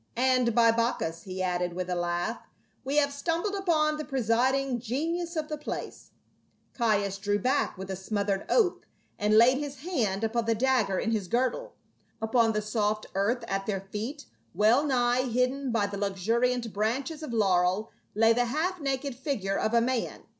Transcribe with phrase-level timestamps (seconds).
[0.15, 2.39] "And, by Bacchus," he added with a laugh,"
[2.83, 6.09] we have stumbled upon the presiding genius of the place."
[6.73, 8.79] Caius drew back with a smothered oath
[9.19, 10.05] and laid his THE SOOTHSA YER.
[10.05, 11.73] 37 hand upon the dagger in his girdle.
[12.19, 14.25] Upon the soft earth at their feet,
[14.55, 19.75] well nigh hidden by the luxuriant branches of laurel lay the half naked figure of
[19.75, 20.23] a man.